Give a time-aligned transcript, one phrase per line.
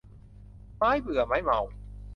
[0.75, 1.59] ไม้เบื่อไม้เมา